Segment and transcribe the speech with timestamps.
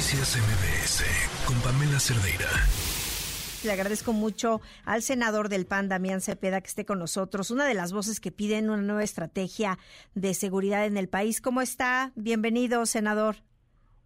[0.00, 2.48] Noticias MBS con Pamela Cerdeira.
[3.62, 7.50] Le agradezco mucho al senador del PAN, Damián Cepeda, que esté con nosotros.
[7.50, 9.76] Una de las voces que piden una nueva estrategia
[10.14, 11.42] de seguridad en el país.
[11.42, 12.12] ¿Cómo está?
[12.14, 13.36] Bienvenido, senador.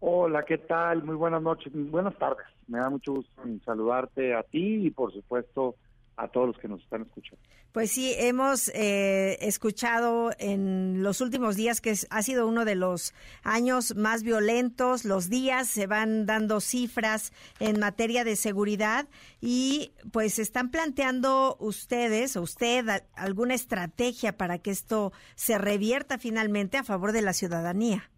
[0.00, 1.04] Hola, ¿qué tal?
[1.04, 2.46] Muy buenas noches, buenas tardes.
[2.68, 3.30] Me da mucho gusto
[3.62, 5.76] saludarte a ti y, por supuesto,
[6.16, 7.42] a todos los que nos están escuchando.
[7.72, 13.14] Pues sí, hemos eh, escuchado en los últimos días que ha sido uno de los
[13.42, 19.08] años más violentos, los días se van dando cifras en materia de seguridad
[19.40, 26.76] y pues están planteando ustedes o usted alguna estrategia para que esto se revierta finalmente
[26.76, 28.10] a favor de la ciudadanía.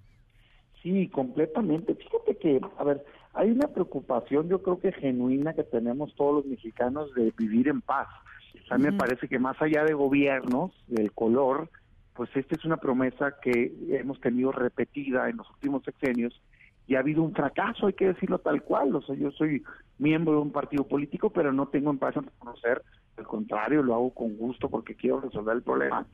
[0.85, 1.95] Sí, completamente.
[1.95, 3.03] Fíjate que, a ver,
[3.33, 7.81] hay una preocupación, yo creo que genuina que tenemos todos los mexicanos de vivir en
[7.81, 8.07] paz.
[8.69, 11.71] A mí me parece que más allá de gobiernos, del color,
[12.13, 16.39] pues esta es una promesa que hemos tenido repetida en los últimos sexenios
[16.87, 18.95] y ha habido un fracaso, hay que decirlo tal cual.
[18.95, 19.63] O sea, yo soy
[19.97, 22.83] miembro de un partido político, pero no tengo en paz en reconocer,
[23.17, 26.07] al contrario, lo hago con gusto porque quiero resolver el problema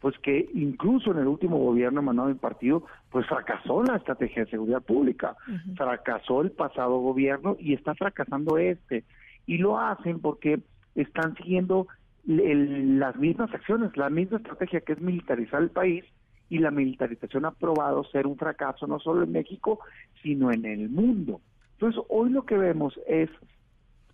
[0.00, 4.50] pues que incluso en el último gobierno emanado del partido, pues fracasó la estrategia de
[4.50, 5.36] seguridad pública,
[5.76, 9.04] fracasó el pasado gobierno y está fracasando este.
[9.46, 10.60] Y lo hacen porque
[10.94, 11.88] están siguiendo
[12.26, 16.04] las mismas acciones, la misma estrategia que es militarizar el país
[16.50, 19.80] y la militarización ha probado ser un fracaso no solo en México,
[20.22, 21.40] sino en el mundo.
[21.72, 23.30] Entonces, hoy lo que vemos es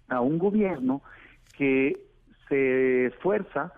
[0.08, 1.02] a un gobierno
[1.56, 1.98] que
[2.48, 3.72] se esfuerza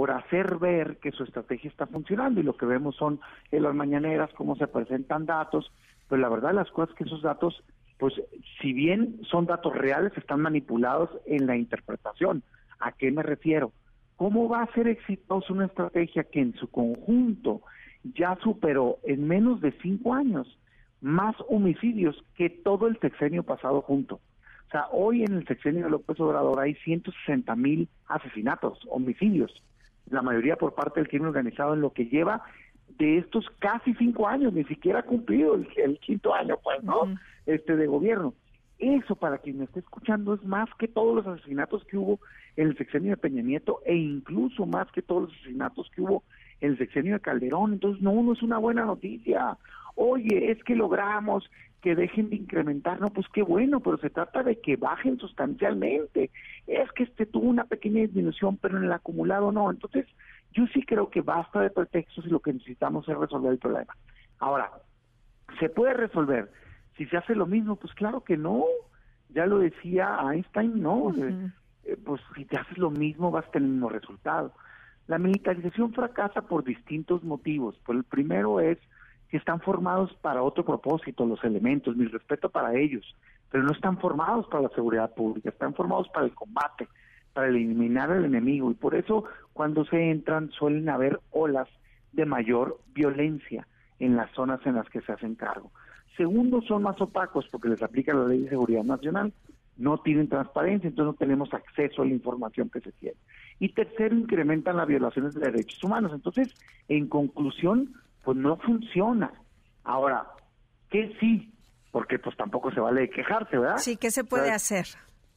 [0.00, 3.20] por hacer ver que su estrategia está funcionando y lo que vemos son
[3.50, 5.70] en las mañaneras cómo se presentan datos,
[6.08, 7.62] pero la verdad las cosas que esos datos,
[7.98, 8.14] pues
[8.62, 12.42] si bien son datos reales, están manipulados en la interpretación.
[12.78, 13.72] ¿A qué me refiero?
[14.16, 17.60] ¿Cómo va a ser exitosa una estrategia que en su conjunto
[18.02, 20.58] ya superó en menos de cinco años
[21.02, 24.14] más homicidios que todo el sexenio pasado junto?
[24.14, 29.62] O sea, hoy en el sexenio de López Obrador hay 160 mil asesinatos, homicidios
[30.10, 32.42] la mayoría por parte del crimen organizado en lo que lleva
[32.98, 37.14] de estos casi cinco años, ni siquiera ha cumplido el, quinto año, pues, ¿no?
[37.46, 38.34] Este de gobierno.
[38.78, 42.18] Eso, para quien me esté escuchando, es más que todos los asesinatos que hubo
[42.56, 46.24] en el sexenio de Peña Nieto e incluso más que todos los asesinatos que hubo
[46.60, 47.74] en el sexenio de Calderón.
[47.74, 49.56] Entonces, no, no es una buena noticia.
[50.02, 51.50] Oye, es que logramos
[51.82, 56.30] que dejen de incrementar, no, pues qué bueno, pero se trata de que bajen sustancialmente.
[56.66, 59.70] Es que este tuvo una pequeña disminución, pero en el acumulado no.
[59.70, 60.06] Entonces,
[60.52, 63.94] yo sí creo que basta de pretextos y lo que necesitamos es resolver el problema.
[64.38, 64.70] Ahora,
[65.58, 66.50] ¿se puede resolver?
[66.96, 68.64] Si se hace lo mismo, pues claro que no.
[69.28, 71.12] Ya lo decía Einstein, no.
[71.84, 74.54] Eh, pues si te haces lo mismo vas a tener el mismo resultado.
[75.08, 77.78] La militarización fracasa por distintos motivos.
[77.84, 78.78] Pues el primero es
[79.30, 83.16] que están formados para otro propósito, los elementos, mi respeto para ellos,
[83.50, 86.88] pero no están formados para la seguridad pública, están formados para el combate,
[87.32, 91.68] para eliminar al enemigo, y por eso cuando se entran suelen haber olas
[92.12, 93.66] de mayor violencia
[94.00, 95.70] en las zonas en las que se hacen cargo.
[96.16, 99.32] Segundo, son más opacos porque les aplica la ley de seguridad nacional,
[99.76, 103.16] no tienen transparencia, entonces no tenemos acceso a la información que se tiene.
[103.60, 106.12] Y tercero, incrementan las violaciones de derechos humanos.
[106.14, 106.54] Entonces,
[106.88, 107.94] en conclusión,
[108.24, 109.32] pues no funciona.
[109.84, 110.26] Ahora,
[110.90, 111.52] ¿qué sí?
[111.90, 113.78] Porque pues tampoco se vale quejarse, ¿verdad?
[113.78, 114.86] Sí, ¿qué se puede hacer?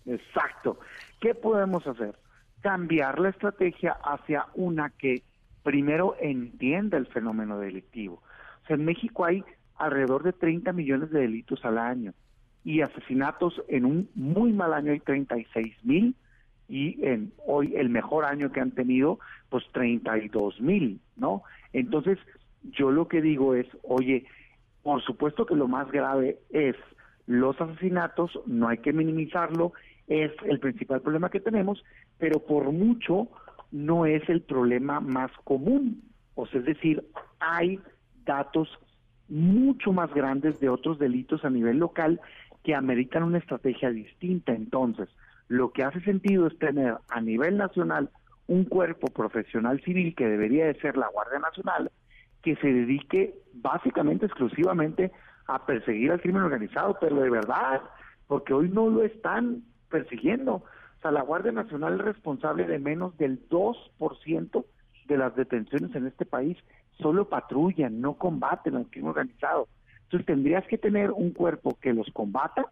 [0.05, 0.79] Exacto.
[1.19, 2.15] ¿Qué podemos hacer?
[2.61, 5.23] Cambiar la estrategia hacia una que
[5.63, 8.21] primero entienda el fenómeno delictivo.
[8.63, 9.43] O sea, en México hay
[9.77, 12.13] alrededor de 30 millones de delitos al año
[12.63, 16.15] y asesinatos en un muy mal año hay 36 mil
[16.69, 19.19] y en hoy el mejor año que han tenido
[19.49, 21.43] pues 32 mil, ¿no?
[21.73, 22.17] Entonces
[22.71, 24.25] yo lo que digo es, oye,
[24.81, 26.75] por supuesto que lo más grave es
[27.25, 29.73] los asesinatos, no hay que minimizarlo,
[30.07, 31.83] es el principal problema que tenemos,
[32.17, 33.29] pero por mucho
[33.71, 36.03] no es el problema más común.
[36.35, 37.03] O sea, es decir,
[37.39, 37.79] hay
[38.25, 38.69] datos
[39.29, 42.19] mucho más grandes de otros delitos a nivel local
[42.63, 44.53] que ameritan una estrategia distinta.
[44.53, 45.09] Entonces,
[45.47, 48.09] lo que hace sentido es tener a nivel nacional
[48.47, 51.91] un cuerpo profesional civil que debería de ser la Guardia Nacional,
[52.43, 55.11] que se dedique básicamente, exclusivamente
[55.47, 57.81] a perseguir al crimen organizado, pero de verdad,
[58.27, 60.55] porque hoy no lo están persiguiendo.
[60.55, 64.65] O sea, la Guardia Nacional es responsable de menos del 2%
[65.07, 66.57] de las detenciones en este país.
[66.99, 69.67] Solo patrullan, no combaten al crimen organizado.
[70.03, 72.65] Entonces tendrías que tener un cuerpo que los combata,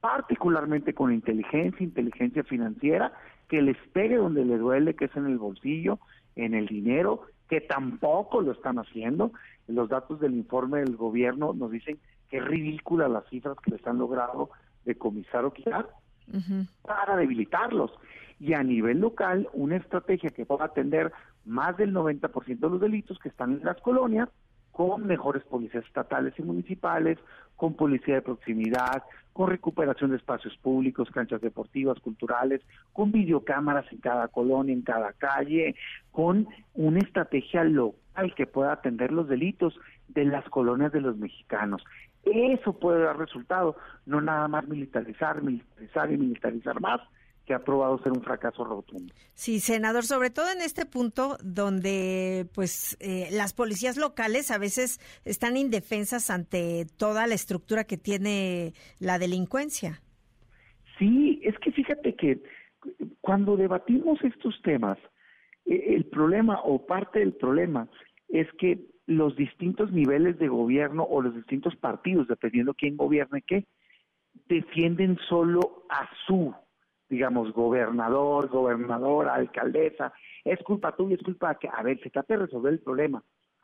[0.00, 3.12] particularmente con inteligencia, inteligencia financiera,
[3.48, 5.98] que les pegue donde les duele, que es en el bolsillo,
[6.34, 9.32] en el dinero, que tampoco lo están haciendo.
[9.66, 11.98] Los datos del informe del gobierno nos dicen
[12.28, 14.50] que ridícula las cifras que les han logrado
[14.84, 15.88] decomisar o quitar
[16.82, 17.92] para debilitarlos.
[18.38, 21.12] Y a nivel local, una estrategia que pueda atender
[21.44, 24.28] más del 90% de los delitos que están en las colonias,
[24.76, 27.16] con mejores policías estatales y municipales,
[27.56, 32.60] con policía de proximidad, con recuperación de espacios públicos, canchas deportivas, culturales,
[32.92, 35.76] con videocámaras en cada colonia, en cada calle,
[36.12, 41.82] con una estrategia local que pueda atender los delitos de las colonias de los mexicanos.
[42.24, 47.00] Eso puede dar resultado, no nada más militarizar, militarizar y militarizar más,
[47.46, 49.14] que ha probado ser un fracaso rotundo.
[49.34, 55.00] Sí, senador, sobre todo en este punto donde pues eh, las policías locales a veces
[55.24, 60.02] están indefensas ante toda la estructura que tiene la delincuencia.
[60.98, 62.42] Sí, es que fíjate que
[63.20, 64.98] cuando debatimos estos temas,
[65.66, 67.88] eh, el problema o parte del problema
[68.28, 73.66] es que los distintos niveles de gobierno o los distintos partidos, dependiendo quién gobierne qué,
[74.48, 76.52] defienden solo a su
[77.08, 80.12] digamos, gobernador, gobernadora, alcaldesa,
[80.44, 83.22] es culpa tuya, es culpa que, a ver, se trata de resolver el problema.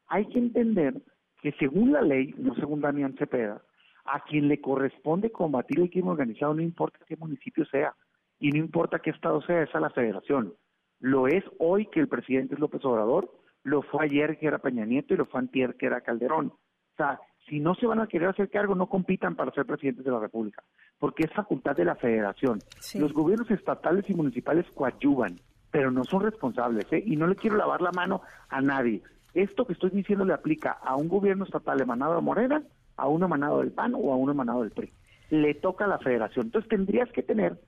[0.09, 0.94] Hay que entender
[1.41, 3.62] que según la ley, no según Damián Cepeda,
[4.05, 7.94] a quien le corresponde combatir el crimen organizado, no importa qué municipio sea
[8.39, 10.55] y no importa qué estado sea, es la federación.
[11.00, 13.31] Lo es hoy que el presidente es López Obrador,
[13.65, 16.47] lo fue ayer que era Peña Nieto y lo fue antier que era Calderón.
[16.47, 20.05] O sea, si no se van a querer hacer cargo, no compitan para ser presidentes
[20.05, 20.62] de la República,
[20.99, 22.61] porque es facultad de la federación.
[22.94, 25.41] Los gobiernos estatales y municipales coadyuvan,
[25.71, 27.03] pero no son responsables, ¿eh?
[27.05, 29.03] y no le quiero lavar la mano a nadie.
[29.35, 32.62] Esto que estoy diciendo le aplica a un gobierno estatal emanado de Morena,
[32.97, 34.93] a uno emanado del PAN o a uno emanado del PRI.
[35.31, 36.47] Le toca a la federación.
[36.47, 37.59] Entonces tendrías que tener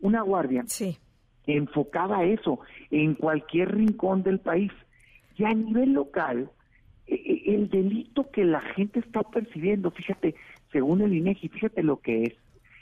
[0.00, 0.64] una guardia
[1.46, 4.72] enfocada a eso, en cualquier rincón del país.
[5.36, 6.50] Y a nivel local,
[7.46, 10.34] el delito que la gente está percibiendo, fíjate,
[10.70, 12.34] según el INEGI, fíjate lo que es.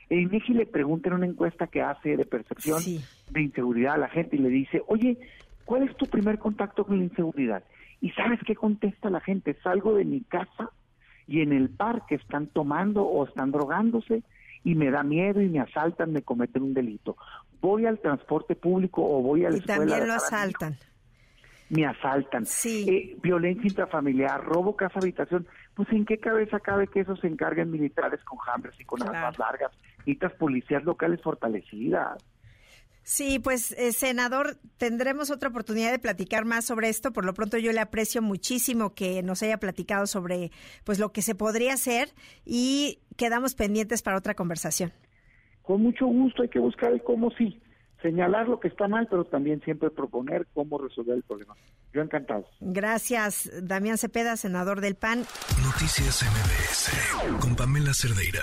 [0.08, 2.82] El INEGI le pregunta en una encuesta que hace de percepción
[3.30, 5.18] de inseguridad a la gente y le dice, oye,
[5.64, 7.62] ¿cuál es tu primer contacto con la inseguridad?
[8.00, 10.70] Y sabes qué contesta la gente, salgo de mi casa
[11.26, 14.22] y en el parque están tomando o están drogándose
[14.64, 17.16] y me da miedo y me asaltan, me cometen un delito.
[17.60, 20.76] Voy al transporte público o voy a la y también lo asaltan
[21.70, 22.44] me asaltan.
[22.64, 25.46] Eh, violencia intrafamiliar, robo casa habitación.
[25.74, 29.38] Pues en qué cabeza cabe que eso se encarguen militares con hambres y con armas
[29.38, 29.72] largas,
[30.04, 32.22] y estas policías locales fortalecidas.
[33.02, 37.12] Sí, pues eh, senador, tendremos otra oportunidad de platicar más sobre esto.
[37.12, 40.50] Por lo pronto yo le aprecio muchísimo que nos haya platicado sobre
[40.84, 42.08] pues lo que se podría hacer
[42.44, 44.92] y quedamos pendientes para otra conversación.
[45.62, 47.60] Con mucho gusto, hay que buscar el cómo sí
[48.02, 51.54] señalar lo que está mal, pero también siempre proponer cómo resolver el problema.
[51.92, 52.46] Yo encantado.
[52.60, 55.24] Gracias, Damián Cepeda, senador del PAN.
[55.64, 58.42] Noticias MBS con Pamela Cerdeira.